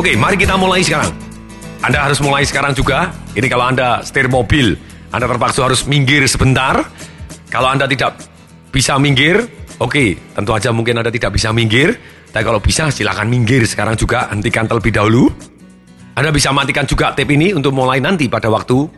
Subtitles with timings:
[0.00, 1.12] Oke, mari kita mulai sekarang.
[1.84, 3.12] Anda harus mulai sekarang juga.
[3.36, 4.72] Ini kalau Anda setir mobil,
[5.12, 6.88] Anda terpaksa harus minggir sebentar.
[7.52, 8.16] Kalau Anda tidak
[8.72, 9.44] bisa minggir,
[9.76, 12.00] oke, tentu aja mungkin Anda tidak bisa minggir.
[12.32, 14.24] Tapi kalau bisa, silakan minggir sekarang juga.
[14.32, 15.28] Hentikan terlebih dahulu.
[16.16, 18.88] Anda bisa matikan juga tape ini untuk mulai nanti pada waktu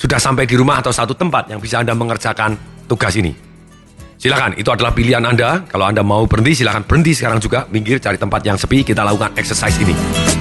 [0.00, 2.56] sudah sampai di rumah atau satu tempat yang bisa Anda mengerjakan
[2.88, 3.36] tugas ini.
[4.16, 5.68] Silakan, itu adalah pilihan Anda.
[5.68, 7.68] Kalau Anda mau berhenti, silakan berhenti sekarang juga.
[7.68, 10.37] Minggir, cari tempat yang sepi, kita lakukan exercise ini.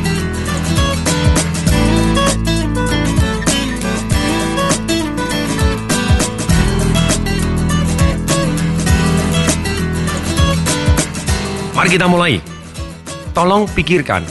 [11.77, 12.41] Mari kita mulai.
[13.37, 14.25] Tolong pikirkan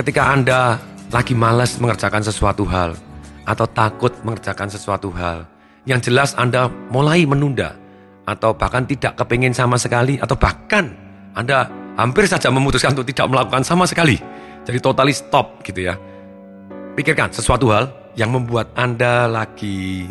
[0.00, 0.80] ketika Anda
[1.12, 2.96] lagi malas mengerjakan sesuatu hal
[3.44, 5.44] atau takut mengerjakan sesuatu hal.
[5.84, 7.76] Yang jelas Anda mulai menunda
[8.24, 10.96] atau bahkan tidak kepingin sama sekali atau bahkan
[11.36, 11.68] Anda
[12.00, 14.16] hampir saja memutuskan untuk tidak melakukan sama sekali.
[14.64, 16.00] Jadi totally stop gitu ya.
[16.96, 20.08] Pikirkan sesuatu hal yang membuat Anda lagi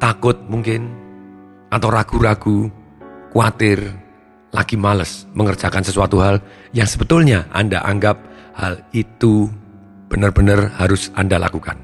[0.00, 0.88] takut mungkin
[1.68, 2.72] atau ragu-ragu,
[3.28, 4.05] khawatir,
[4.56, 6.40] lagi males mengerjakan sesuatu hal
[6.72, 8.16] yang sebetulnya Anda anggap
[8.56, 9.52] hal itu
[10.08, 11.76] benar-benar harus Anda lakukan.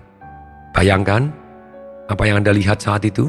[0.72, 1.28] Bayangkan
[2.08, 3.28] apa yang Anda lihat saat itu.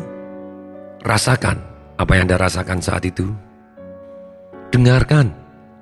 [1.03, 1.59] Rasakan
[1.99, 3.27] apa yang Anda rasakan saat itu.
[4.71, 5.35] Dengarkan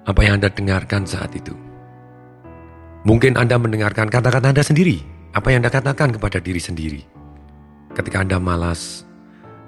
[0.09, 1.53] apa yang Anda dengarkan saat itu.
[3.05, 4.97] Mungkin Anda mendengarkan kata-kata Anda sendiri.
[5.37, 7.01] Apa yang Anda katakan kepada diri sendiri.
[7.93, 9.05] Ketika Anda malas,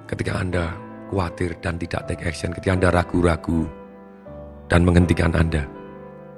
[0.09, 0.73] ketika Anda
[1.14, 3.69] khawatir dan tidak take action, ketika Anda ragu-ragu,
[4.67, 5.66] dan menghentikan Anda.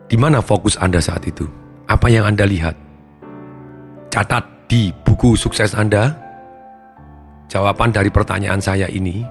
[0.06, 1.46] Di mana fokus Anda saat itu?
[1.90, 2.78] Apa yang Anda lihat?
[4.14, 6.14] Catat di buku sukses Anda
[7.50, 9.22] jawaban dari pertanyaan saya ini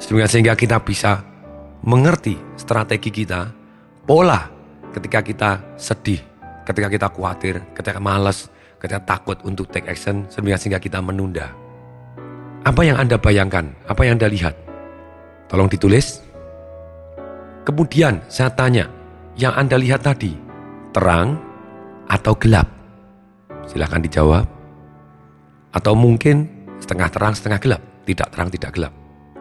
[0.00, 1.22] sehingga kita bisa
[1.84, 3.52] mengerti strategi kita,
[4.04, 4.48] pola
[4.90, 6.20] ketika kita sedih,
[6.66, 11.52] ketika kita khawatir, ketika malas, ketika takut untuk take action sehingga kita menunda.
[12.64, 13.72] Apa yang Anda bayangkan?
[13.88, 14.54] Apa yang Anda lihat?
[15.48, 16.20] Tolong ditulis.
[17.60, 18.88] Kemudian saya tanya,
[19.36, 20.32] yang Anda lihat tadi,
[20.96, 21.36] terang
[22.08, 22.66] atau gelap?
[23.68, 24.48] Silahkan dijawab.
[25.70, 26.48] Atau mungkin
[26.80, 27.82] setengah terang, setengah gelap.
[28.08, 28.92] Tidak terang, tidak gelap.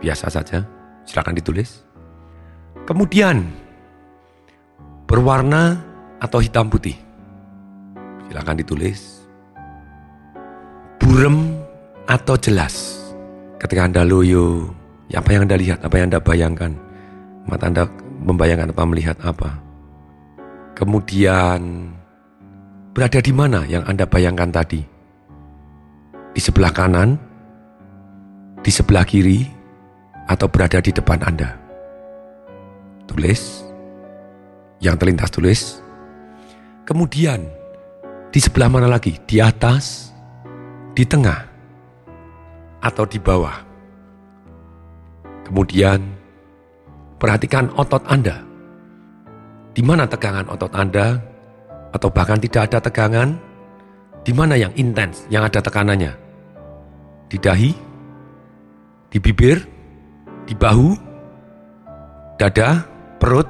[0.04, 0.68] Biasa saja,
[1.08, 1.82] silahkan ditulis.
[2.86, 3.50] Kemudian,
[5.08, 5.80] berwarna
[6.20, 7.00] atau hitam putih?
[8.28, 9.26] Silahkan ditulis.
[11.00, 11.56] Burem
[12.06, 13.00] atau jelas?
[13.58, 14.70] Ketika Anda loyo,
[15.10, 16.72] apa yang Anda lihat, apa yang Anda bayangkan?
[17.50, 19.60] Mata Anda membayangkan apa, melihat apa.
[20.76, 21.92] Kemudian
[22.96, 24.82] berada di mana yang Anda bayangkan tadi?
[26.36, 27.20] Di sebelah kanan,
[28.64, 29.44] di sebelah kiri,
[30.30, 31.58] atau berada di depan Anda?
[33.10, 33.66] Tulis.
[34.80, 35.62] Yang terlintas tulis.
[36.88, 37.44] Kemudian,
[38.32, 39.20] di sebelah mana lagi?
[39.28, 40.16] Di atas,
[40.96, 41.44] di tengah,
[42.80, 43.58] atau di bawah?
[45.44, 46.19] Kemudian,
[47.20, 48.40] Perhatikan otot Anda.
[49.76, 51.20] Di mana tegangan otot Anda?
[51.92, 53.36] Atau bahkan tidak ada tegangan?
[54.24, 56.16] Di mana yang intens, yang ada tekanannya?
[57.28, 57.72] Di dahi?
[59.12, 59.68] Di bibir?
[60.48, 60.96] Di bahu?
[62.40, 62.88] Dada?
[63.20, 63.48] Perut?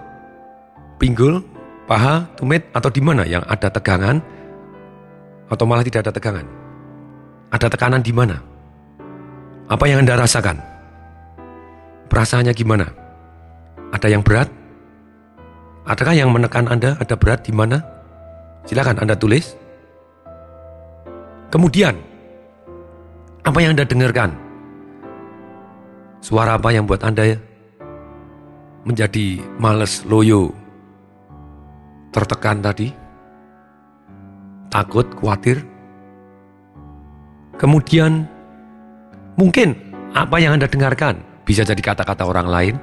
[0.98, 1.46] Pinggul?
[1.86, 2.26] Paha?
[2.42, 2.66] Tumit?
[2.74, 4.18] Atau di mana yang ada tegangan?
[5.46, 6.46] Atau malah tidak ada tegangan?
[7.54, 8.38] Ada tekanan di mana?
[9.70, 10.58] Apa yang Anda rasakan?
[12.10, 12.99] Perasaannya gimana?
[13.90, 14.50] Ada yang berat?
[15.90, 16.94] Adakah yang menekan Anda?
[17.02, 17.82] Ada berat di mana?
[18.70, 19.58] Silakan Anda tulis.
[21.50, 21.98] Kemudian,
[23.42, 24.38] apa yang Anda dengarkan?
[26.22, 27.34] Suara apa yang buat Anda
[28.86, 30.54] menjadi males, loyo,
[32.14, 32.94] tertekan tadi?
[34.70, 35.66] Takut, khawatir?
[37.58, 38.30] Kemudian,
[39.42, 39.74] mungkin
[40.14, 42.76] apa yang Anda dengarkan bisa jadi kata-kata orang lain,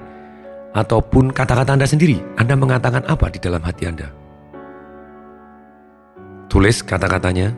[0.77, 2.21] ataupun kata-kata Anda sendiri.
[2.37, 4.13] Anda mengatakan apa di dalam hati Anda?
[6.53, 7.57] Tulis kata-katanya.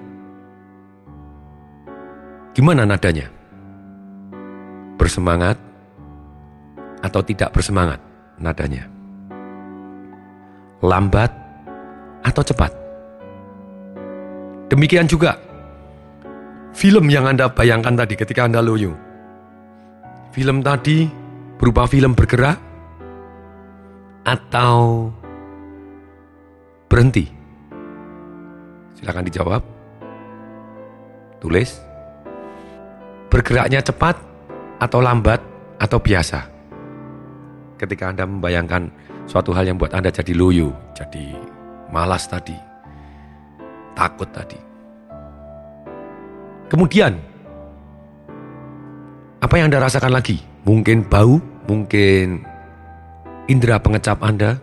[2.54, 3.26] Gimana nadanya?
[4.94, 5.58] Bersemangat
[7.02, 7.98] atau tidak bersemangat
[8.38, 8.86] nadanya?
[10.78, 11.34] Lambat
[12.22, 12.70] atau cepat?
[14.70, 15.34] Demikian juga
[16.70, 18.94] film yang Anda bayangkan tadi ketika Anda loyo.
[20.30, 21.08] Film tadi
[21.58, 22.67] berupa film bergerak
[24.28, 25.08] atau
[26.92, 27.24] berhenti?
[29.00, 29.62] Silakan dijawab.
[31.40, 31.80] Tulis.
[33.32, 34.18] Bergeraknya cepat
[34.82, 35.40] atau lambat
[35.80, 36.44] atau biasa?
[37.78, 38.90] Ketika Anda membayangkan
[39.28, 41.32] suatu hal yang buat Anda jadi loyo, jadi
[41.88, 42.68] malas tadi.
[43.98, 44.54] takut tadi.
[46.70, 47.18] Kemudian,
[49.42, 50.38] apa yang Anda rasakan lagi?
[50.62, 52.46] Mungkin bau, mungkin
[53.48, 54.60] indera pengecap Anda.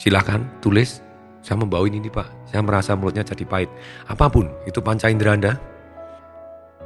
[0.00, 0.98] Silahkan tulis,
[1.44, 3.70] saya membau ini nih Pak, saya merasa mulutnya jadi pahit.
[4.08, 5.52] Apa pun, itu panca indera Anda.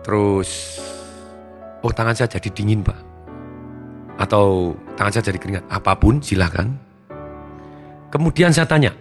[0.04, 0.76] Terus,
[1.80, 2.98] oh tangan saya jadi dingin Pak.
[4.20, 5.64] Atau tangan saya jadi keringat.
[5.72, 6.68] Apa pun, silahkan.
[8.12, 8.92] Kemudian saya tanya,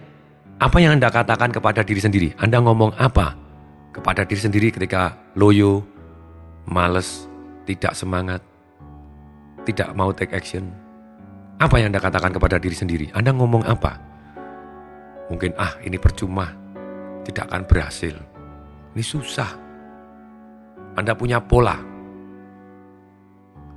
[0.56, 2.28] apa yang Anda katakan kepada diri sendiri?
[2.40, 3.46] Anda ngomong apa?
[3.96, 5.80] kepada diri sendiri ketika loyo,
[6.68, 7.24] males,
[7.64, 8.44] tidak semangat,
[9.64, 10.68] tidak mau take action.
[11.56, 13.06] Apa yang Anda katakan kepada diri sendiri?
[13.16, 13.96] Anda ngomong apa?
[15.32, 16.52] Mungkin, ah ini percuma,
[17.24, 18.14] tidak akan berhasil.
[18.92, 19.50] Ini susah.
[20.96, 21.80] Anda punya pola.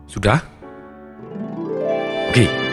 [0.05, 0.39] Sudah?
[2.29, 2.45] Oke.
[2.45, 2.68] Okay.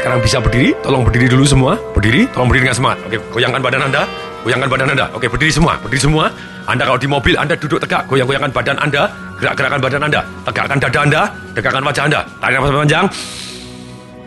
[0.00, 1.76] Sekarang bisa berdiri, tolong berdiri dulu semua.
[1.92, 2.98] Berdiri, tolong berdiri dengan semangat.
[3.04, 4.02] Oke, goyangkan badan Anda.
[4.40, 5.06] Goyangkan badan Anda.
[5.12, 5.76] Oke, berdiri semua.
[5.76, 6.32] Berdiri semua.
[6.64, 8.08] Anda kalau di mobil, Anda duduk tegak.
[8.08, 9.12] Goyang-goyangkan badan Anda.
[9.36, 10.20] Gerak-gerakan badan Anda.
[10.48, 11.22] Tegakkan dada Anda.
[11.52, 12.20] Tegakkan wajah Anda.
[12.40, 13.06] Tarik nafas panjang.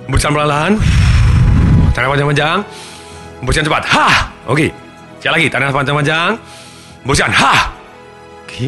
[0.06, 0.72] Hembuskan perlahan.
[1.98, 2.58] Tarik nafas panjang.
[3.42, 3.84] Hembuskan cepat.
[3.90, 4.08] Ha.
[4.46, 4.68] Oke.
[5.18, 5.48] Sekali lagi.
[5.50, 6.31] Tarik nafas panjang-panjang.
[7.02, 7.30] Hembuskan.
[7.34, 7.54] Ha.
[8.46, 8.68] Oke.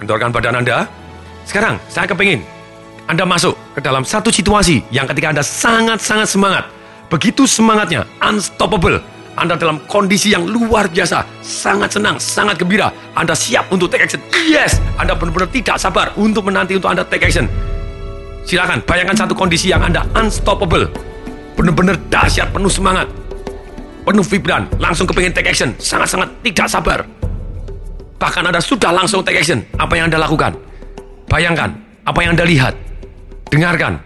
[0.00, 0.88] Kendorkan badan Anda.
[1.44, 2.40] Sekarang, saya kepingin
[3.08, 6.64] anda masuk ke dalam satu situasi yang ketika Anda sangat-sangat semangat.
[7.08, 9.00] Begitu semangatnya, unstoppable.
[9.32, 12.92] Anda dalam kondisi yang luar biasa, sangat senang, sangat gembira.
[13.16, 14.20] Anda siap untuk take action.
[14.44, 17.48] Yes, Anda benar-benar tidak sabar untuk menanti untuk Anda take action.
[18.44, 20.92] Silakan bayangkan satu kondisi yang Anda unstoppable.
[21.56, 23.08] Benar-benar dahsyat, penuh semangat.
[24.04, 25.72] Penuh vibran, langsung kepingin take action.
[25.80, 27.08] Sangat-sangat tidak sabar.
[28.20, 29.64] Bahkan Anda sudah langsung take action.
[29.80, 30.60] Apa yang Anda lakukan?
[31.32, 31.72] Bayangkan,
[32.04, 32.76] apa yang Anda lihat?
[33.48, 34.00] Dengarkan.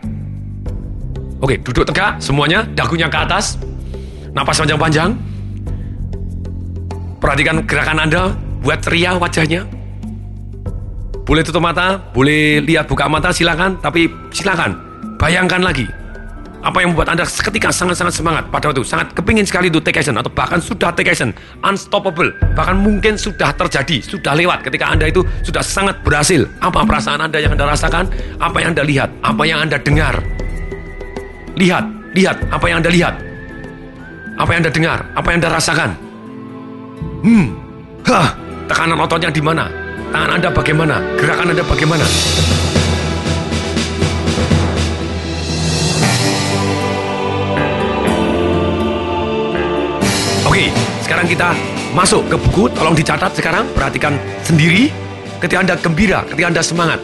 [1.43, 3.59] Oke, duduk tegak semuanya, dagunya ke atas.
[4.31, 5.19] Napas panjang-panjang.
[7.19, 8.23] Perhatikan gerakan Anda,
[8.63, 9.67] buat ceria wajahnya.
[11.23, 14.75] Boleh tutup mata, boleh lihat buka mata silakan, tapi silakan
[15.23, 15.87] bayangkan lagi
[16.63, 20.15] apa yang membuat Anda seketika sangat-sangat semangat pada waktu sangat kepingin sekali itu take action
[20.15, 21.35] atau bahkan sudah take action
[21.67, 26.47] unstoppable bahkan mungkin sudah terjadi sudah lewat ketika Anda itu sudah sangat berhasil.
[26.63, 28.07] Apa perasaan Anda yang Anda rasakan?
[28.39, 29.11] Apa yang Anda lihat?
[29.27, 30.15] Apa yang Anda dengar?
[31.59, 33.15] Lihat lihat apa yang Anda lihat?
[34.39, 34.99] Apa yang Anda dengar?
[35.19, 35.91] Apa yang Anda rasakan?
[37.27, 37.47] Hmm
[38.07, 38.29] hah
[38.71, 39.67] tekanan ototnya di mana?
[40.15, 40.97] Tangan Anda bagaimana?
[41.19, 42.07] Gerakan Anda bagaimana
[50.53, 50.69] Oke,
[51.01, 51.57] sekarang kita
[51.97, 52.69] masuk ke buku.
[52.77, 53.65] Tolong dicatat sekarang.
[53.73, 54.93] Perhatikan sendiri
[55.41, 57.01] ketika Anda gembira, ketika Anda semangat.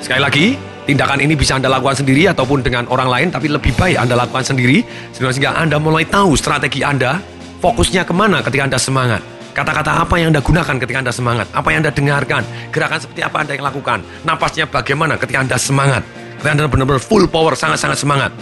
[0.00, 0.46] Sekali lagi,
[0.88, 4.48] tindakan ini bisa Anda lakukan sendiri ataupun dengan orang lain, tapi lebih baik Anda lakukan
[4.48, 4.80] sendiri
[5.12, 7.20] sehingga Anda mulai tahu strategi Anda,
[7.60, 9.20] fokusnya ke mana ketika Anda semangat.
[9.52, 13.44] Kata-kata apa yang Anda gunakan ketika Anda semangat, apa yang Anda dengarkan, gerakan seperti apa
[13.44, 16.00] Anda yang lakukan, napasnya bagaimana ketika Anda semangat,
[16.40, 18.32] ketika Anda benar-benar full power, sangat-sangat semangat.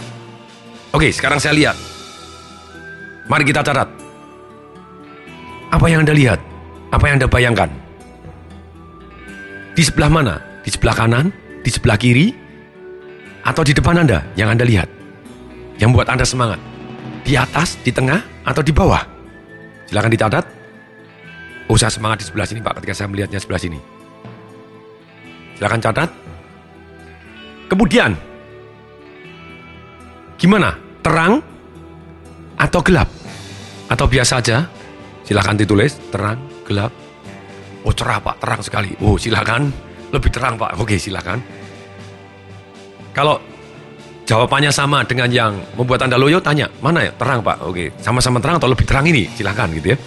[0.95, 1.94] Oke, sekarang saya lihat
[3.25, 3.89] Mari kita catat.
[5.73, 6.37] Apa yang Anda lihat?
[6.93, 7.69] Apa yang Anda bayangkan?
[9.73, 10.37] Di sebelah mana?
[10.61, 11.33] Di sebelah kanan?
[11.65, 12.31] Di sebelah kiri?
[13.41, 14.87] Atau di depan Anda yang Anda lihat?
[15.81, 16.61] Yang membuat Anda semangat?
[17.25, 19.01] Di atas, di tengah, atau di bawah?
[19.89, 20.45] Silahkan dicatat.
[21.65, 23.81] Oh, saya semangat di sebelah sini, Pak, ketika saya melihatnya sebelah sini.
[25.57, 26.09] Silahkan catat.
[27.65, 28.13] Kemudian,
[30.37, 30.77] gimana?
[31.01, 31.41] Terang
[32.59, 33.09] atau gelap?
[33.91, 34.65] Atau biasa aja?
[35.25, 36.93] Silahkan ditulis, terang, gelap.
[37.85, 38.97] Oh cerah pak, terang sekali.
[39.01, 39.69] Oh silahkan,
[40.09, 40.77] lebih terang pak.
[40.81, 41.37] Oke silahkan.
[43.13, 43.39] Kalau
[44.25, 47.61] jawabannya sama dengan yang membuat Anda loyo, tanya, mana ya terang pak?
[47.61, 49.29] Oke, sama-sama terang atau lebih terang ini?
[49.31, 49.97] Silahkan gitu ya.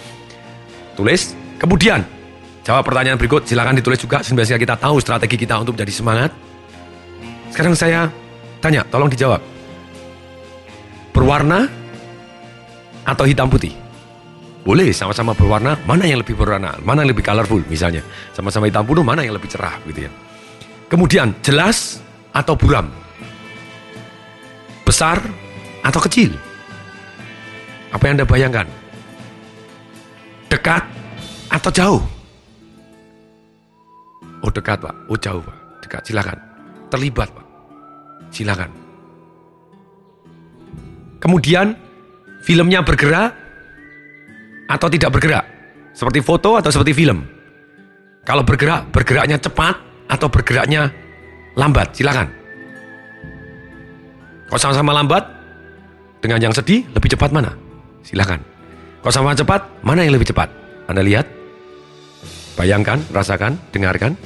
[0.99, 2.03] Tulis, kemudian
[2.67, 6.31] jawab pertanyaan berikut, silahkan ditulis juga sehingga kita tahu strategi kita untuk menjadi semangat.
[7.49, 8.11] Sekarang saya
[8.59, 9.41] tanya, tolong dijawab.
[11.15, 11.78] Berwarna
[13.09, 13.73] atau hitam putih?
[14.61, 18.05] Boleh sama-sama berwarna, mana yang lebih berwarna, mana yang lebih colorful misalnya.
[18.37, 20.11] Sama-sama hitam putih, mana yang lebih cerah gitu ya.
[20.85, 21.97] Kemudian jelas
[22.29, 22.85] atau buram?
[24.85, 25.17] Besar
[25.81, 26.37] atau kecil?
[27.89, 28.67] Apa yang Anda bayangkan?
[30.49, 30.85] Dekat
[31.49, 32.03] atau jauh?
[34.39, 36.37] Oh dekat pak, oh jauh pak, dekat silakan.
[36.89, 37.45] Terlibat pak,
[38.33, 38.71] silakan.
[41.19, 41.75] Kemudian
[42.43, 43.35] filmnya bergerak
[44.69, 45.45] atau tidak bergerak?
[45.93, 47.27] Seperti foto atau seperti film?
[48.23, 49.75] Kalau bergerak, bergeraknya cepat
[50.07, 50.93] atau bergeraknya
[51.57, 51.97] lambat?
[51.97, 52.29] Silakan.
[54.49, 55.23] Kalau sama-sama lambat,
[56.19, 57.53] dengan yang sedih, lebih cepat mana?
[58.01, 58.41] Silakan.
[58.99, 60.51] Kalau sama cepat, mana yang lebih cepat?
[60.89, 61.25] Anda lihat,
[62.59, 64.17] bayangkan, rasakan, dengarkan.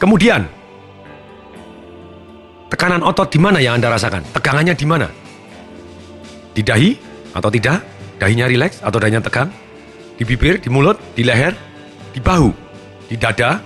[0.00, 0.44] Kemudian,
[2.72, 4.24] tekanan otot di mana yang Anda rasakan?
[4.34, 5.08] Tegangannya di mana?
[6.56, 6.96] Di dahi
[7.36, 7.84] atau tidak?
[8.16, 9.52] Dahinya rileks atau dahinya tegang?
[10.16, 11.52] Di bibir, di mulut, di leher,
[12.16, 12.48] di bahu,
[13.12, 13.60] di dada,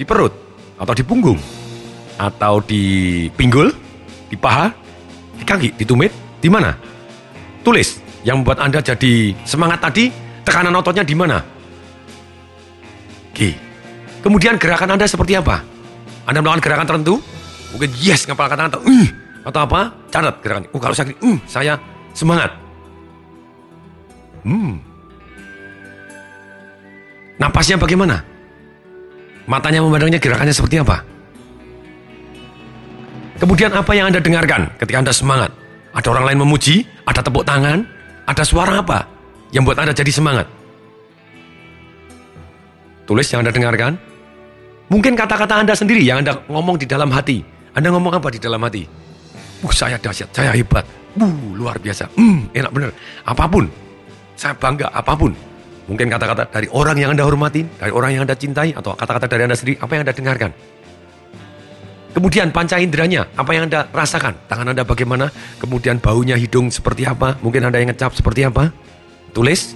[0.00, 0.32] di perut,
[0.80, 1.36] atau di punggung,
[2.16, 3.68] atau di pinggul,
[4.32, 4.72] di paha,
[5.36, 6.08] di kaki, di tumit,
[6.40, 6.72] di mana?
[7.60, 10.08] Tulis yang membuat Anda jadi semangat tadi,
[10.40, 11.44] tekanan ototnya di mana?
[13.28, 13.52] Oke.
[14.24, 15.60] Kemudian gerakan Anda seperti apa?
[16.24, 17.20] Anda melakukan gerakan tertentu?
[17.76, 19.08] Mungkin yes ngapal kata atau uh,
[19.44, 19.80] atau apa?
[20.08, 20.64] Catat gerakan.
[20.72, 21.76] Oh, kalau sakit, uh, saya
[22.16, 22.50] semangat.
[24.42, 24.80] Hmm.
[27.40, 28.20] Napasnya bagaimana?
[29.48, 31.02] Matanya memandangnya gerakannya seperti apa?
[33.40, 35.50] Kemudian apa yang Anda dengarkan ketika Anda semangat?
[35.96, 37.82] Ada orang lain memuji, ada tepuk tangan,
[38.28, 39.08] ada suara apa
[39.50, 40.46] yang buat Anda jadi semangat?
[43.08, 43.96] Tulis yang Anda dengarkan.
[44.92, 47.42] Mungkin kata-kata Anda sendiri yang Anda ngomong di dalam hati.
[47.74, 48.84] Anda ngomong apa di dalam hati?
[49.60, 50.84] Uh, saya dahsyat, saya hebat.
[51.18, 52.08] Uh, luar biasa.
[52.16, 52.90] Hmm, enak bener.
[53.26, 53.68] Apa pun.
[54.38, 55.36] Saya bangga, apa pun.
[55.90, 59.42] Mungkin kata-kata dari orang yang Anda hormati, dari orang yang Anda cintai, atau kata-kata dari
[59.44, 60.50] Anda sendiri, apa yang Anda dengarkan?
[62.10, 64.50] Kemudian panca inderanya, apa yang Anda rasakan?
[64.50, 65.30] Tangan Anda bagaimana?
[65.62, 67.38] Kemudian baunya hidung seperti apa?
[67.42, 68.74] Mungkin Anda yang ngecap seperti apa?
[69.30, 69.74] Tulis.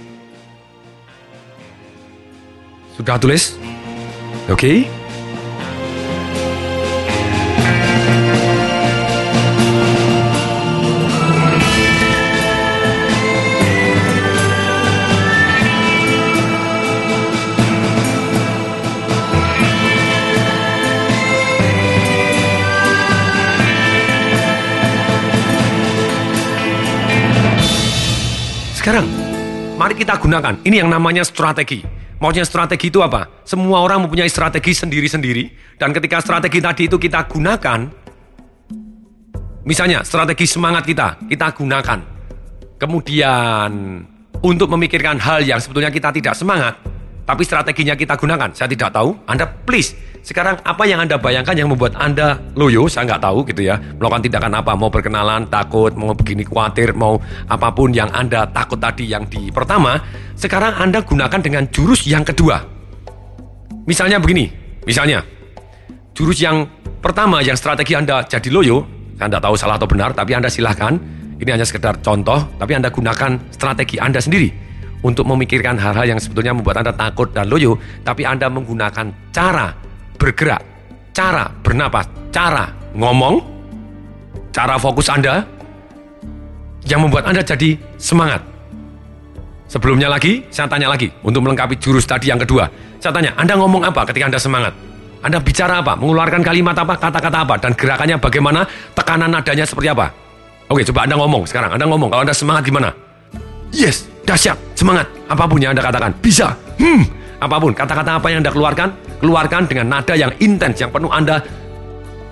[2.95, 3.55] Sudah tulis?
[4.47, 4.87] Oke.
[4.87, 5.04] Okay.
[28.85, 29.09] Sekarang,
[29.81, 30.61] mari kita gunakan.
[30.61, 31.81] Ini yang namanya strategi.
[32.21, 33.41] Maksudnya strategi itu apa?
[33.41, 35.73] Semua orang mempunyai strategi sendiri-sendiri.
[35.73, 37.89] Dan ketika strategi tadi itu kita gunakan,
[39.65, 41.99] misalnya strategi semangat kita, kita gunakan.
[42.77, 44.05] Kemudian
[44.45, 46.77] untuk memikirkan hal yang sebetulnya kita tidak semangat,
[47.25, 48.53] tapi strateginya kita gunakan.
[48.53, 49.17] Saya tidak tahu.
[49.25, 53.61] Anda please sekarang apa yang Anda bayangkan yang membuat Anda loyo, saya nggak tahu gitu
[53.61, 53.77] ya.
[53.77, 58.81] Melakukan tindakan apa, mau berkenalan, takut, mau begini khawatir, mau apa pun yang Anda takut
[58.81, 60.01] tadi yang di pertama,
[60.33, 62.57] sekarang Anda gunakan dengan jurus yang kedua.
[63.85, 64.49] Misalnya begini,
[64.89, 65.21] misalnya
[66.17, 66.65] jurus yang
[67.05, 68.81] pertama yang strategi Anda jadi loyo,
[69.21, 70.97] saya tidak tahu salah atau benar, tapi Anda silahkan.
[71.35, 74.49] Ini hanya sekedar contoh, tapi Anda gunakan strategi Anda sendiri
[75.05, 80.61] untuk memikirkan hal-hal yang sebetulnya membuat Anda takut dan loyo, tapi Anda menggunakan cara bergerak,
[81.13, 83.43] cara bernapas, cara ngomong,
[84.55, 85.43] cara fokus Anda
[86.87, 88.41] yang membuat Anda jadi semangat.
[89.65, 92.69] Sebelumnya lagi, saya tanya lagi untuk melengkapi jurus tadi yang kedua.
[93.01, 94.71] Saya tanya, Anda ngomong apa ketika Anda semangat?
[95.25, 95.97] Anda bicara apa?
[95.97, 97.01] Mengeluarkan kalimat apa?
[97.01, 97.57] Kata-kata apa?
[97.57, 98.61] Dan gerakannya bagaimana?
[98.93, 100.13] Tekanan nadanya seperti apa?
[100.69, 101.73] Oke, coba Anda ngomong sekarang.
[101.73, 102.93] Anda ngomong, kalau Anda semangat gimana?
[103.73, 105.09] Yes, dahsyat, semangat.
[105.25, 106.53] Apa pun yang Anda katakan, bisa.
[106.77, 107.01] Hmm,
[107.41, 107.73] apa pun.
[107.73, 111.43] Kata-kata apa yang Anda keluarkan, keluarkan dengan nada yang intens, yang penuh Anda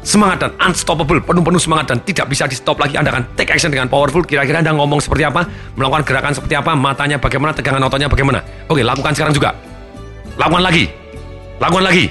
[0.03, 2.99] semangat dan unstoppable, penuh-penuh semangat dan tidak bisa di stop lagi.
[2.99, 4.23] Anda akan take action dengan powerful.
[4.27, 5.47] Kira-kira Anda ngomong seperti apa,
[5.79, 8.39] melakukan gerakan seperti apa, matanya bagaimana, tegangan ototnya bagaimana.
[8.67, 9.55] Oke, lakukan sekarang juga.
[10.35, 10.85] Lakukan lagi.
[11.61, 12.05] Lakukan lagi.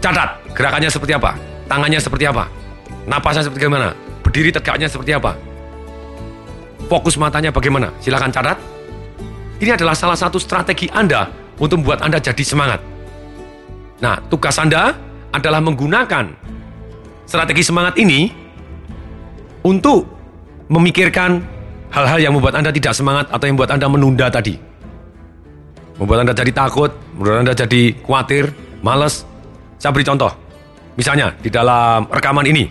[0.00, 1.36] Catat gerakannya seperti apa,
[1.68, 2.48] tangannya seperti apa,
[3.04, 3.92] napasnya seperti bagaimana,
[4.24, 5.36] berdiri tegaknya seperti apa.
[6.86, 7.92] Fokus matanya bagaimana?
[8.00, 8.56] Silahkan catat.
[9.60, 11.28] Ini adalah salah satu strategi Anda
[11.60, 12.95] untuk membuat Anda jadi semangat.
[13.96, 14.92] Nah, tugas Anda
[15.32, 16.24] adalah menggunakan
[17.24, 18.28] strategi semangat ini
[19.64, 20.04] untuk
[20.68, 21.40] memikirkan
[21.90, 24.54] hal-hal yang membuat Anda tidak semangat atau yang membuat Anda menunda tadi.
[25.96, 28.52] Membuat Anda jadi takut, membuat Anda jadi khawatir,
[28.84, 29.24] males.
[29.80, 30.32] Saya beri contoh.
[30.96, 32.68] Misalnya, di dalam rekaman ini,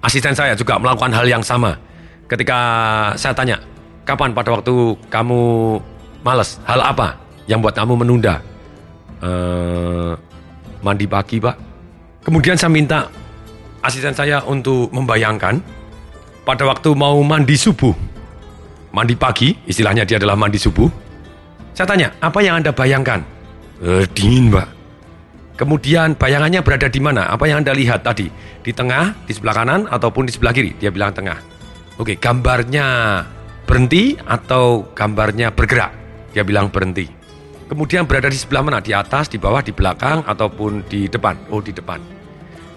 [0.00, 1.76] asisten saya juga melakukan hal yang sama.
[2.28, 2.58] Ketika
[3.16, 3.60] saya tanya,
[4.08, 5.40] kapan pada waktu kamu
[6.24, 6.56] males?
[6.64, 8.40] Hal apa yang buat kamu menunda?
[9.20, 10.16] Uh,
[10.82, 11.56] mandi pagi pak.
[12.22, 13.08] Kemudian saya minta
[13.82, 15.58] asisten saya untuk membayangkan
[16.42, 17.94] pada waktu mau mandi subuh,
[18.90, 20.90] mandi pagi, istilahnya dia adalah mandi subuh.
[21.72, 23.24] Saya tanya, apa yang Anda bayangkan?
[23.80, 24.68] Eh, dingin, Pak.
[25.56, 27.30] Kemudian bayangannya berada di mana?
[27.30, 28.28] Apa yang Anda lihat tadi?
[28.60, 30.76] Di tengah, di sebelah kanan, ataupun di sebelah kiri?
[30.76, 31.38] Dia bilang tengah.
[31.96, 32.86] Oke, gambarnya
[33.64, 35.90] berhenti atau gambarnya bergerak?
[36.36, 37.21] Dia bilang berhenti.
[37.72, 38.84] Kemudian berada di sebelah mana?
[38.84, 41.48] Di atas, di bawah, di belakang, ataupun di depan?
[41.48, 42.04] Oh, di depan.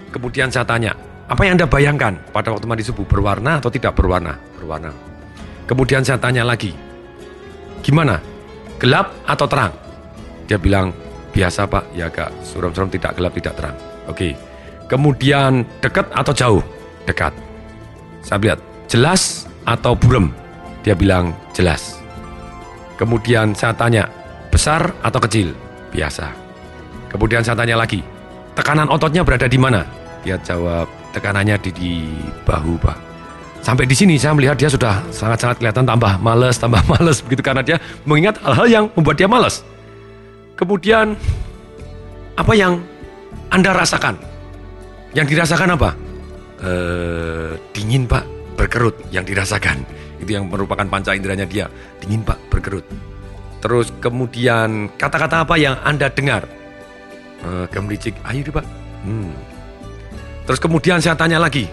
[0.08, 0.96] Kemudian saya tanya,
[1.28, 3.04] apa yang Anda bayangkan pada waktu mandi subuh?
[3.04, 4.40] Berwarna atau tidak berwarna?
[4.56, 4.96] Berwarna.
[5.68, 6.72] Kemudian saya tanya lagi,
[7.84, 8.24] gimana?
[8.80, 9.76] Gelap atau terang?
[10.48, 10.96] Dia bilang,
[11.36, 13.76] biasa pak, ya agak suram-suram tidak gelap, tidak terang.
[14.08, 14.32] Oke.
[14.88, 16.64] Kemudian dekat atau jauh?
[17.04, 17.36] Dekat.
[18.24, 20.32] Saya lihat, jelas atau burem?
[20.88, 22.00] Dia bilang, jelas.
[22.96, 24.08] Kemudian saya tanya,
[24.56, 25.52] Besar atau kecil?
[25.92, 26.32] Biasa.
[27.12, 28.00] Kemudian saya tanya lagi,
[28.56, 29.84] tekanan ototnya berada di mana?
[30.24, 31.94] Dia jawab, tekanannya di, di
[32.48, 32.96] bahu, Pak.
[33.60, 37.68] Sampai di sini saya melihat dia sudah sangat-sangat kelihatan tambah males, tambah males begitu karena
[37.68, 39.60] dia mengingat hal-hal yang membuat dia males.
[40.56, 41.20] Kemudian
[42.40, 42.80] apa yang
[43.52, 44.16] Anda rasakan?
[45.12, 46.00] Yang dirasakan apa?
[46.64, 46.72] E,
[47.76, 48.24] dingin Pak,
[48.56, 49.84] berkerut yang dirasakan.
[50.24, 51.68] Itu yang merupakan panca inderanya dia.
[52.00, 52.88] Dingin Pak, berkerut.
[53.66, 56.46] Terus kemudian kata-kata apa yang Anda dengar?
[57.42, 58.62] Uh, gemericik, ayo deh Pak.
[59.02, 59.34] Hmm.
[60.46, 61.66] Terus kemudian saya tanya lagi,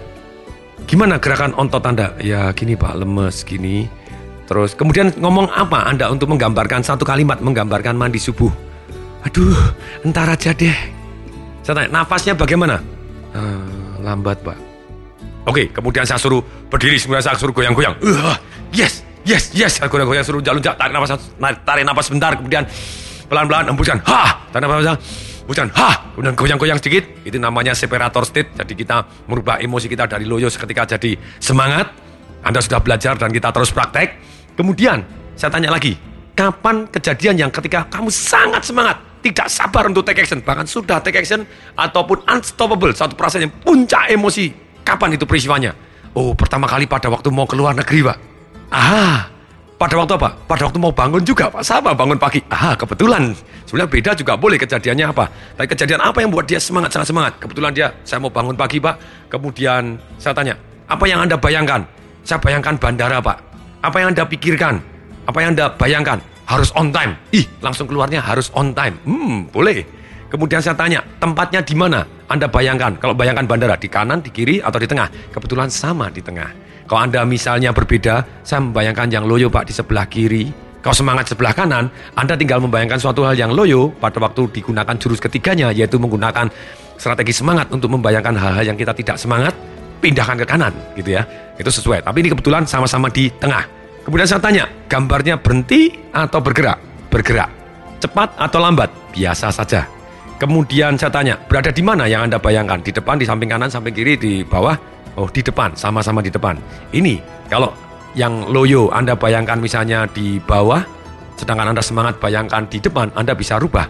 [0.89, 2.17] gimana gerakan ontot Anda?
[2.17, 3.93] Ya gini Pak, lemes gini.
[4.49, 8.49] Terus kemudian ngomong apa Anda untuk menggambarkan satu kalimat, menggambarkan mandi subuh?
[9.29, 10.77] Aduh, entar aja deh.
[11.61, 12.81] Saya tanya, nafasnya bagaimana?
[13.37, 14.57] Uh, lambat Pak.
[15.45, 16.41] Oke, kemudian saya suruh
[16.73, 18.01] berdiri, semuanya saya suruh goyang-goyang.
[18.01, 18.33] Uh,
[18.73, 21.15] yes, Yes, yes, aku goyang suruh jalan tarik nafas,
[21.63, 22.67] tarik nafas sebentar, kemudian
[23.31, 24.99] pelan-pelan hembuskan, ha, tarik nafas,
[25.47, 28.97] hembuskan, ha, kemudian goyang-goyang sedikit, itu namanya separator state, jadi kita
[29.31, 31.95] merubah emosi kita dari loyo seketika jadi semangat,
[32.43, 34.19] Anda sudah belajar dan kita terus praktek,
[34.59, 35.07] kemudian
[35.39, 35.95] saya tanya lagi,
[36.35, 41.23] kapan kejadian yang ketika kamu sangat semangat, tidak sabar untuk take action, bahkan sudah take
[41.23, 41.47] action,
[41.79, 44.51] ataupun unstoppable, satu perasaan yang puncak emosi,
[44.83, 45.79] kapan itu peristiwanya?
[46.11, 48.32] Oh, pertama kali pada waktu mau keluar negeri, Pak.
[48.73, 49.29] Ah,
[49.77, 50.33] pada waktu apa?
[50.49, 52.41] Pada waktu mau bangun juga Pak, sama bangun pagi.
[52.49, 53.37] Ah, kebetulan.
[53.69, 55.29] Sebenarnya beda juga boleh kejadiannya apa.
[55.61, 57.33] Tapi kejadian apa yang buat dia semangat, sangat semangat?
[57.37, 59.29] Kebetulan dia, saya mau bangun pagi Pak.
[59.29, 60.57] Kemudian saya tanya,
[60.89, 61.85] apa yang Anda bayangkan?
[62.25, 63.37] Saya bayangkan bandara Pak.
[63.85, 64.81] Apa yang Anda pikirkan?
[65.29, 66.19] Apa yang Anda bayangkan?
[66.49, 67.13] Harus on time.
[67.37, 68.97] Ih, langsung keluarnya harus on time.
[69.05, 69.85] Hmm, boleh.
[70.33, 72.09] Kemudian saya tanya, tempatnya di mana?
[72.25, 75.13] Anda bayangkan, kalau bayangkan bandara, di kanan, di kiri, atau di tengah?
[75.29, 76.72] Kebetulan sama di tengah.
[76.93, 80.53] Kalau Anda misalnya berbeda, saya membayangkan yang loyo Pak di sebelah kiri.
[80.85, 85.17] Kalau semangat sebelah kanan, Anda tinggal membayangkan suatu hal yang loyo pada waktu digunakan jurus
[85.17, 86.53] ketiganya, yaitu menggunakan
[87.01, 89.57] strategi semangat untuk membayangkan hal-hal yang kita tidak semangat,
[90.05, 91.25] pindahkan ke kanan, gitu ya.
[91.57, 92.05] Itu sesuai.
[92.05, 93.65] Tapi ini kebetulan sama-sama di tengah.
[94.05, 96.77] Kemudian saya tanya, gambarnya berhenti atau bergerak?
[97.09, 97.49] Bergerak.
[98.05, 98.93] Cepat atau lambat?
[99.17, 99.89] Biasa saja.
[100.37, 102.85] Kemudian saya tanya, berada di mana yang Anda bayangkan?
[102.85, 104.92] Di depan, di samping kanan, samping kiri, di bawah?
[105.17, 106.57] Oh, di depan, sama-sama di depan.
[106.93, 107.21] Ini
[107.53, 107.73] kalau
[108.17, 110.81] yang loyo Anda bayangkan misalnya di bawah,
[111.37, 113.89] sedangkan Anda semangat bayangkan di depan, Anda bisa rubah.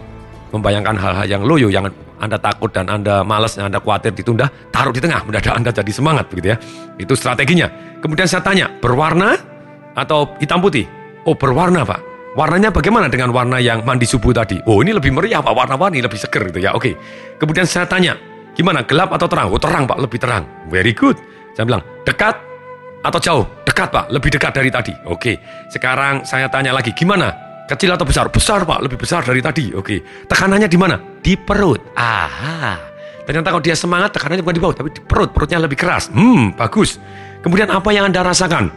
[0.53, 1.89] Membayangkan hal-hal yang loyo yang
[2.21, 5.91] Anda takut dan Anda malas, yang Anda khawatir ditunda, taruh di tengah, mendadak Anda jadi
[5.91, 6.57] semangat begitu ya.
[6.99, 7.71] Itu strateginya.
[8.03, 9.39] Kemudian saya tanya, berwarna
[9.95, 10.85] atau hitam putih?
[11.23, 12.13] Oh, berwarna, Pak.
[12.33, 14.59] Warnanya bagaimana dengan warna yang mandi subuh tadi?
[14.65, 15.53] Oh, ini lebih meriah, Pak.
[15.53, 16.75] Warna-warni lebih seger gitu ya.
[16.75, 16.97] Oke.
[17.37, 18.17] Kemudian saya tanya,
[18.53, 19.49] Gimana, gelap atau terang?
[19.49, 20.45] Oh terang pak, lebih terang.
[20.69, 21.17] Very good.
[21.57, 22.37] Saya bilang, dekat
[23.01, 23.45] atau jauh?
[23.65, 24.93] Dekat pak, lebih dekat dari tadi.
[25.09, 25.41] Oke,
[25.73, 27.33] sekarang saya tanya lagi, gimana?
[27.65, 28.29] Kecil atau besar?
[28.29, 29.73] Besar pak, lebih besar dari tadi.
[29.73, 31.01] Oke, tekanannya di mana?
[31.23, 31.81] Di perut.
[31.97, 32.77] Aha.
[33.23, 35.31] Ternyata kalau dia semangat, tekanannya bukan di bawah, tapi di perut.
[35.31, 36.11] Perutnya lebih keras.
[36.11, 36.99] Hmm, bagus.
[37.41, 38.69] Kemudian apa yang Anda rasakan?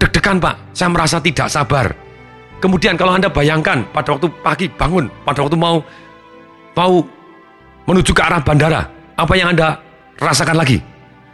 [0.00, 1.90] Deg-degan pak, saya merasa tidak sabar.
[2.58, 5.82] Kemudian kalau Anda bayangkan pada waktu pagi bangun, pada waktu mau
[6.74, 6.92] mau
[7.88, 8.84] menuju ke arah bandara.
[9.16, 9.80] Apa yang Anda
[10.20, 10.84] rasakan lagi?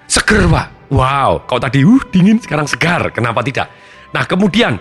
[0.07, 0.87] Seger, Pak.
[0.95, 3.11] Wow, kau tadi uh dingin, sekarang segar.
[3.11, 3.67] Kenapa tidak?
[4.15, 4.79] Nah, kemudian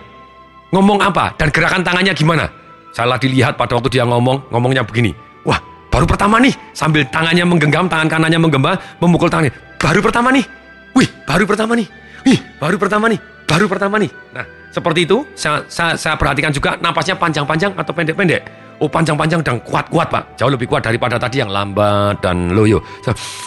[0.70, 2.46] ngomong apa dan gerakan tangannya gimana?
[2.94, 5.10] Salah dilihat pada waktu dia ngomong, ngomongnya begini.
[5.42, 5.58] Wah,
[5.90, 9.50] baru pertama nih, sambil tangannya menggenggam, tangan kanannya menggenggam, memukul tangannya.
[9.82, 10.46] Baru pertama nih.
[10.94, 11.88] Wih, baru pertama nih.
[12.22, 13.18] Wih, baru pertama nih.
[13.50, 14.10] Baru pertama nih.
[14.30, 18.63] Nah, seperti itu, saya, saya, saya perhatikan juga napasnya panjang-panjang atau pendek-pendek.
[18.82, 20.38] Oh panjang-panjang dan kuat-kuat pak.
[20.38, 22.82] Jauh lebih kuat daripada tadi yang lambat dan loyo.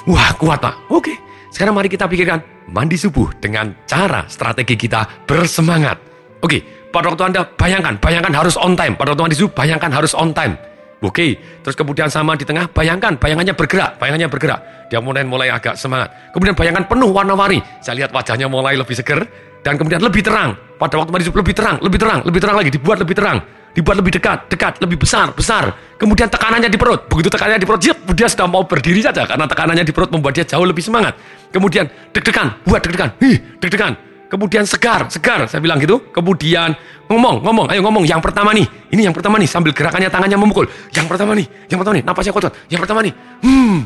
[0.07, 0.75] Wah kuat pak.
[0.91, 1.15] Oke.
[1.51, 5.97] Sekarang mari kita pikirkan mandi subuh dengan cara strategi kita bersemangat.
[6.43, 6.63] Oke.
[6.87, 8.95] Pada waktu Anda bayangkan, bayangkan harus on time.
[8.95, 10.55] Pada waktu mandi subuh bayangkan harus on time.
[10.97, 14.89] Oke, terus kemudian sama di tengah, bayangkan, bayangannya bergerak, bayangannya bergerak.
[14.89, 16.09] Dia mulai mulai agak semangat.
[16.33, 17.61] Kemudian bayangkan penuh warna-warni.
[17.85, 19.21] Saya lihat wajahnya mulai lebih seger
[19.61, 20.57] dan kemudian lebih terang.
[20.77, 23.39] Pada waktu subuh lebih terang, lebih terang, lebih terang lagi, dibuat lebih terang
[23.77, 25.69] dibuat lebih dekat, dekat, lebih besar, besar.
[26.01, 27.05] Kemudian tekanannya di perut.
[27.05, 30.33] Begitu tekanannya di perut, jip, dia sudah mau berdiri saja karena tekanannya di perut membuat
[30.33, 31.13] dia jauh lebih semangat.
[31.53, 33.93] Kemudian deg-degan, buat deg-degan, hi, deg-degan.
[34.27, 36.09] Kemudian segar, segar, saya bilang gitu.
[36.11, 36.73] Kemudian
[37.07, 38.03] ngomong, ngomong, ayo ngomong.
[38.03, 40.67] Yang pertama nih, ini yang pertama nih, sambil gerakannya tangannya memukul.
[40.91, 42.51] Yang pertama nih, yang pertama nih, napasnya kotor.
[42.67, 43.13] Yang pertama nih,
[43.45, 43.77] hmm.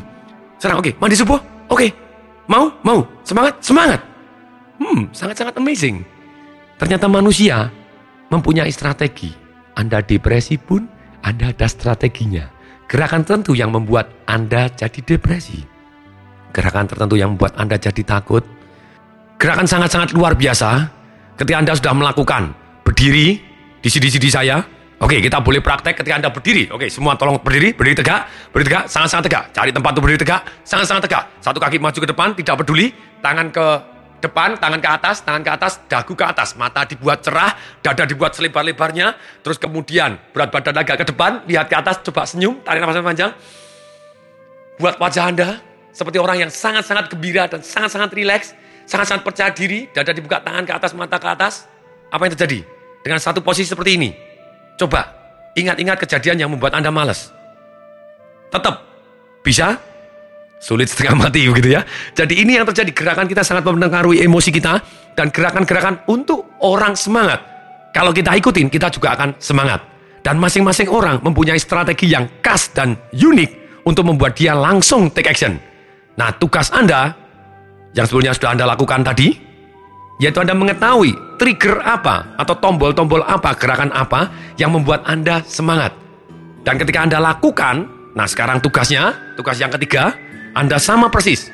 [0.56, 0.92] Sekarang oke, okay.
[0.98, 1.78] mandi subuh, oke.
[1.78, 1.90] Okay.
[2.50, 4.00] Mau, mau, semangat, semangat.
[4.82, 6.02] Hmm, sangat-sangat amazing.
[6.82, 7.70] Ternyata manusia
[8.26, 9.30] mempunyai strategi.
[9.78, 10.82] Anda depresi pun,
[11.22, 12.50] Anda ada strateginya.
[12.90, 15.62] Gerakan tertentu yang membuat Anda jadi depresi.
[16.50, 18.42] Gerakan tertentu yang membuat Anda jadi takut,
[19.42, 20.86] Gerakan sangat-sangat luar biasa
[21.34, 22.54] ketika Anda sudah melakukan
[22.86, 23.42] berdiri
[23.82, 24.62] di sidi-sidi saya.
[25.02, 26.70] Oke, kita boleh praktek ketika Anda berdiri.
[26.70, 29.44] Oke, semua tolong berdiri, berdiri tegak, berdiri tegak, sangat-sangat tegak.
[29.50, 31.24] Cari tempat untuk berdiri tegak, sangat-sangat tegak.
[31.42, 32.94] Satu kaki maju ke depan, tidak peduli.
[33.18, 33.66] Tangan ke
[34.22, 36.54] depan, tangan ke atas, tangan ke atas, dagu ke atas.
[36.54, 39.18] Mata dibuat cerah, dada dibuat selebar-lebarnya.
[39.42, 43.32] Terus kemudian berat badan agak ke depan, lihat ke atas, coba senyum, tarik nafas panjang.
[44.78, 45.48] Buat wajah Anda
[45.90, 48.56] seperti orang yang sangat-sangat gembira dan sangat-sangat rileks
[48.86, 51.66] sangat-sangat percaya diri, dada dibuka tangan ke atas, mata ke atas,
[52.10, 52.60] apa yang terjadi?
[53.02, 54.10] Dengan satu posisi seperti ini.
[54.78, 55.10] Coba,
[55.58, 57.34] ingat-ingat kejadian yang membuat Anda malas.
[58.52, 58.84] Tetap
[59.42, 59.80] bisa,
[60.62, 61.82] sulit setengah mati begitu ya.
[62.14, 64.78] Jadi ini yang terjadi, gerakan kita sangat mempengaruhi emosi kita,
[65.18, 67.42] dan gerakan-gerakan untuk orang semangat.
[67.90, 69.82] Kalau kita ikutin, kita juga akan semangat.
[70.22, 75.58] Dan masing-masing orang mempunyai strategi yang khas dan unik untuk membuat dia langsung take action.
[76.14, 77.10] Nah, tugas Anda
[77.92, 79.34] yang sebelumnya sudah Anda lakukan tadi,
[80.22, 84.30] yaitu Anda mengetahui trigger apa atau tombol-tombol apa, gerakan apa
[84.62, 85.90] yang membuat Anda semangat.
[86.62, 90.14] Dan ketika Anda lakukan, nah sekarang tugasnya, tugas yang ketiga,
[90.52, 91.48] Anda sama persis.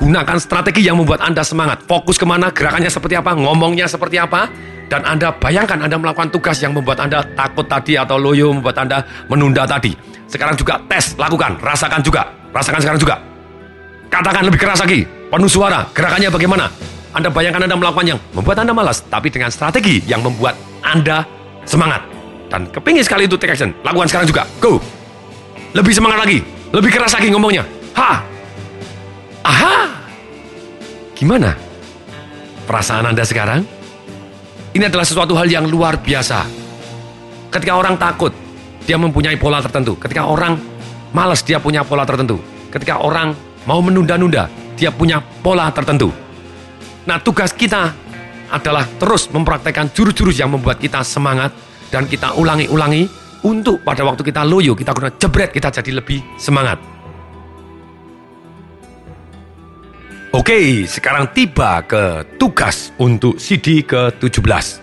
[0.00, 1.84] Gunakan strategi yang membuat Anda semangat.
[1.84, 4.48] Fokus ke mana, gerakannya seperti apa, ngomongnya seperti apa,
[4.88, 9.04] dan Anda bayangkan Anda melakukan tugas yang membuat Anda takut tadi atau loyo, membuat Anda
[9.28, 9.92] menunda tadi.
[10.32, 12.24] Sekarang juga tes, lakukan, rasakan juga.
[12.56, 13.20] Rasakan sekarang juga.
[14.08, 15.04] Katakan lebih keras lagi.
[15.04, 15.84] Penuh suara.
[15.92, 16.72] Gerakannya bagaimana?
[17.12, 19.04] Anda bayangkan Anda melakukan yang membuat Anda malas.
[19.04, 21.28] Tapi dengan strategi yang membuat Anda
[21.68, 22.00] semangat.
[22.48, 23.76] Dan kepingin sekali itu take action.
[23.84, 24.48] Lakukan sekarang juga.
[24.56, 24.80] Go.
[25.76, 26.40] Lebih semangat lagi.
[26.72, 27.81] Lebih keras lagi ngomongnya.
[27.96, 28.12] Ha.
[29.42, 29.76] Aha.
[31.16, 31.54] Gimana?
[32.66, 33.62] Perasaan Anda sekarang?
[34.72, 36.48] Ini adalah sesuatu hal yang luar biasa.
[37.52, 38.32] Ketika orang takut,
[38.88, 39.94] dia mempunyai pola tertentu.
[40.00, 40.56] Ketika orang
[41.12, 42.40] malas, dia punya pola tertentu.
[42.72, 43.36] Ketika orang
[43.68, 46.08] mau menunda-nunda, dia punya pola tertentu.
[47.04, 47.92] Nah, tugas kita
[48.52, 51.52] adalah terus mempraktekkan jurus-jurus yang membuat kita semangat
[51.92, 53.08] dan kita ulangi-ulangi
[53.42, 56.91] untuk pada waktu kita loyo, kita guna jebret, kita jadi lebih semangat.
[60.32, 64.80] Oke, sekarang tiba ke tugas untuk CD ke-17.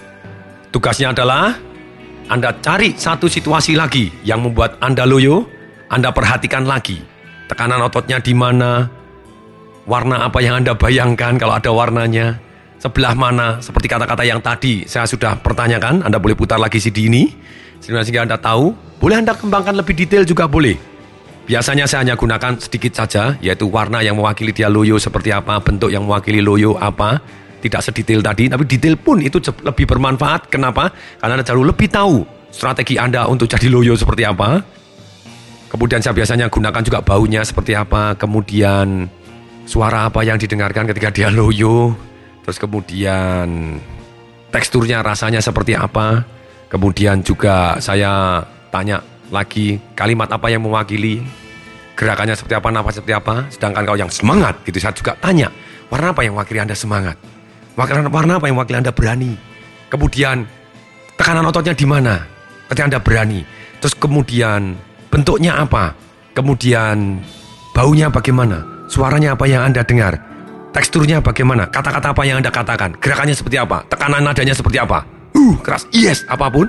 [0.70, 1.58] Tugasnya adalah
[2.30, 5.50] Anda cari satu situasi lagi yang membuat Anda loyo,
[5.90, 7.02] Anda perhatikan lagi.
[7.50, 8.94] Tekanan ototnya di mana,
[9.90, 12.38] warna apa yang Anda bayangkan kalau ada warnanya,
[12.78, 17.26] sebelah mana, seperti kata-kata yang tadi saya sudah pertanyakan, Anda boleh putar lagi CD ini,
[17.82, 18.70] sehingga Anda tahu,
[19.02, 20.89] boleh Anda kembangkan lebih detail juga boleh.
[21.50, 25.90] Biasanya saya hanya gunakan sedikit saja, yaitu warna yang mewakili dia loyo seperti apa, bentuk
[25.90, 27.18] yang mewakili loyo apa,
[27.58, 30.46] tidak sedetail tadi, tapi detail pun itu lebih bermanfaat.
[30.54, 30.94] Kenapa?
[31.18, 32.22] Karena Anda jauh lebih tahu
[32.54, 34.62] strategi Anda untuk jadi loyo seperti apa.
[35.74, 39.10] Kemudian saya biasanya gunakan juga baunya seperti apa, kemudian
[39.66, 41.98] suara apa yang didengarkan ketika dia loyo,
[42.46, 43.78] terus kemudian
[44.54, 46.26] teksturnya rasanya seperti apa,
[46.70, 51.22] kemudian juga saya tanya lagi kalimat apa yang mewakili
[52.00, 55.52] gerakannya seperti apa, nafas seperti apa, sedangkan kau yang semangat gitu saya juga tanya
[55.92, 57.20] warna apa yang mewakili anda semangat,
[57.76, 59.36] warna, warna apa yang mewakili anda berani,
[59.92, 60.48] kemudian
[61.20, 62.24] tekanan ototnya di mana
[62.72, 63.44] ketika anda berani,
[63.84, 64.80] terus kemudian
[65.12, 65.92] bentuknya apa,
[66.32, 67.20] kemudian
[67.76, 70.18] baunya bagaimana, Suaranya apa yang Anda dengar?
[70.74, 71.70] Teksturnya bagaimana?
[71.70, 72.98] Kata-kata apa yang Anda katakan?
[72.98, 73.86] Gerakannya seperti apa?
[73.86, 75.06] Tekanan nadanya seperti apa?
[75.38, 75.86] Uh, keras.
[75.94, 76.66] Yes, apa pun.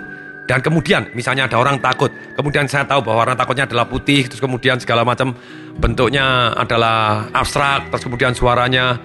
[0.50, 4.42] Dan kemudian misalnya ada orang takut, kemudian saya tahu bahwa warna takutnya adalah putih, terus
[4.42, 5.30] kemudian segala macam
[5.78, 8.98] bentuknya adalah abstrak, terus kemudian suaranya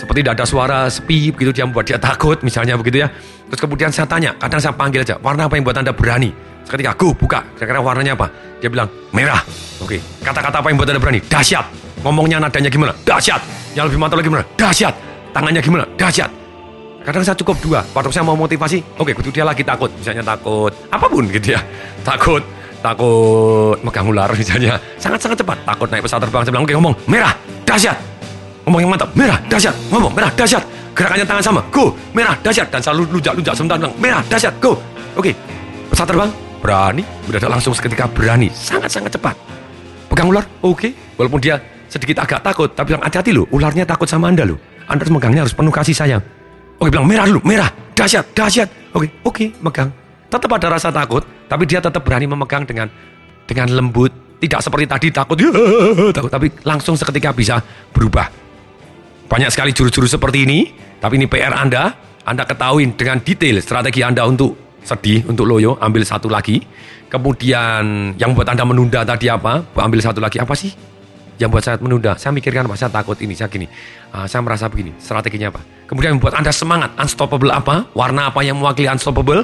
[0.00, 3.12] seperti tidak ada suara sepi begitu dia membuat dia takut misalnya begitu ya.
[3.52, 6.32] Terus kemudian saya tanya, kadang saya panggil aja, warna apa yang buat Anda berani?
[6.64, 8.32] Ketika go buka, kira-kira warnanya apa?
[8.64, 9.44] Dia bilang merah.
[9.76, 11.20] Oke, kata-kata apa yang buat Anda berani?
[11.20, 11.68] Dahsyat.
[12.00, 12.96] Ngomongnya nadanya gimana?
[13.04, 13.44] Dahsyat.
[13.76, 14.44] Yang lebih mantap lagi gimana?
[14.56, 14.94] Dahsyat.
[15.36, 15.84] Tangannya gimana?
[16.00, 16.41] Dahsyat.
[17.02, 17.80] Kadang saya cukup dua.
[17.90, 19.90] Waktu saya mau motivasi, oke, okay, dia lagi takut.
[19.98, 21.60] Misalnya takut, apa pun gitu ya.
[22.08, 22.42] Takut,
[22.82, 24.74] takut megang ular misalnya.
[24.98, 25.58] Sangat-sangat cepat.
[25.62, 26.42] Takut naik pesawat terbang.
[26.42, 27.98] Saya bilang, oke, ngomong, merah, dahsyat.
[28.66, 29.74] Ngomong yang mantap, merah, dahsyat.
[29.90, 30.62] Ngomong, merah, dahsyat.
[30.92, 32.68] Gerakannya tangan sama, go, merah, dahsyat.
[32.70, 34.78] Dan selalu lujak-lujak sebentar bilang, merah, dahsyat, go.
[35.14, 35.30] Oke,
[35.90, 37.02] pesawat terbang, berani.
[37.30, 38.50] Udah langsung seketika berani.
[38.50, 39.34] Sangat-sangat cepat.
[40.10, 40.90] Pegang ular, oke.
[41.18, 44.58] Walaupun dia sedikit agak takut, tapi bilang hati-hati loh, ularnya takut sama Anda loh.
[44.90, 46.22] Anda harus megangnya harus penuh kasih sayang.
[46.82, 48.66] Oke bilang merah dulu, merah, dahsyat, dahsyat.
[48.90, 49.94] Oke, oke, megang.
[50.26, 52.90] Tetap ada rasa takut, tapi dia tetap berani memegang dengan
[53.46, 54.10] dengan lembut.
[54.42, 55.38] Tidak seperti tadi takut,
[56.18, 57.62] takut, tapi langsung seketika bisa
[57.94, 58.26] berubah.
[59.30, 61.94] Banyak sekali jurus-jurus seperti ini, tapi ini PR Anda.
[62.26, 66.66] Anda ketahui dengan detail strategi Anda untuk sedih, untuk loyo, ambil satu lagi.
[67.06, 69.62] Kemudian yang buat Anda menunda tadi apa?
[69.78, 70.74] Ambil satu lagi, apa sih?
[71.42, 72.14] Yang buat saya menunda.
[72.14, 72.78] Saya mikirkan apa?
[72.78, 73.66] Saya takut ini, saya gini.
[74.14, 74.94] Uh, saya merasa begini.
[75.02, 75.60] Strateginya apa?
[75.90, 76.94] Kemudian membuat Anda semangat.
[76.94, 77.90] Unstoppable apa?
[77.98, 79.42] Warna apa yang mewakili unstoppable?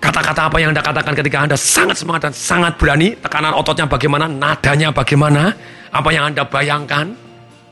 [0.00, 3.16] Kata-kata apa yang Anda katakan ketika Anda sangat semangat dan sangat berani?
[3.16, 4.28] Tekanan ototnya bagaimana?
[4.28, 5.56] Nadanya bagaimana?
[5.88, 7.16] Apa yang Anda bayangkan?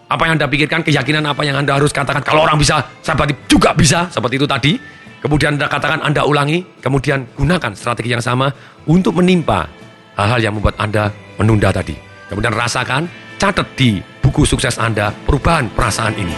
[0.09, 0.81] Apa yang Anda pikirkan?
[0.85, 2.25] Keyakinan apa yang Anda harus katakan?
[2.25, 4.09] Kalau orang bisa, saya juga bisa.
[4.09, 4.73] Seperti itu tadi.
[5.21, 6.65] Kemudian Anda katakan, Anda ulangi.
[6.81, 8.49] Kemudian gunakan strategi yang sama
[8.89, 9.69] untuk menimpa
[10.17, 11.97] hal-hal yang membuat Anda menunda tadi.
[12.29, 16.35] Kemudian rasakan Catat di buku sukses Anda perubahan perasaan ini.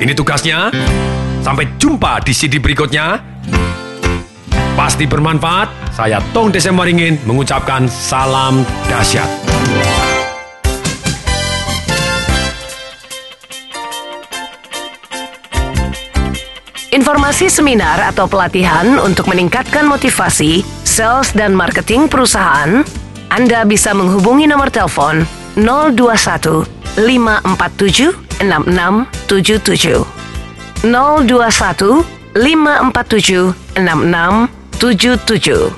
[0.00, 0.72] Ini tugasnya.
[1.44, 3.20] Sampai jumpa di CD berikutnya.
[4.72, 5.92] Pasti bermanfaat.
[5.92, 9.28] Saya Tong Desemaringin mengucapkan salam dahsyat.
[16.96, 22.80] Informasi seminar atau pelatihan untuk meningkatkan motivasi, sales dan marketing perusahaan
[23.30, 25.26] anda bisa menghubungi nomor telepon
[25.58, 30.04] 021 547 6677.
[30.82, 32.04] 021
[32.36, 35.70] 547 6677.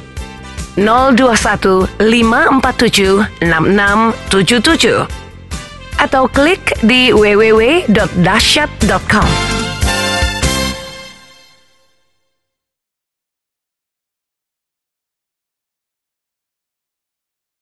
[0.79, 5.07] 021 547 6677
[5.99, 9.48] atau klik di www.dasyat.com.